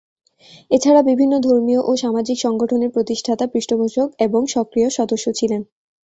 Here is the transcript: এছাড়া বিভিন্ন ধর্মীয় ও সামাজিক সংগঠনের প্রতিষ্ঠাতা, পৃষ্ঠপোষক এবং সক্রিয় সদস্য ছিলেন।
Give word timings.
এছাড়া 0.71 1.01
বিভিন্ন 1.01 1.33
ধর্মীয় 1.39 1.81
ও 1.83 1.91
সামাজিক 1.95 2.37
সংগঠনের 2.39 2.93
প্রতিষ্ঠাতা, 2.93 3.45
পৃষ্ঠপোষক 3.47 4.07
এবং 4.19 4.41
সক্রিয় 4.47 4.89
সদস্য 4.89 5.25
ছিলেন। 5.33 5.61